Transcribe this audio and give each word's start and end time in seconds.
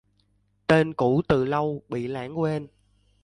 Tên 0.67 0.93
cũ 0.93 1.21
từ 1.27 1.45
lâu 1.45 1.81
bị 1.89 2.07
lãng 2.07 2.39
quên 2.39 2.67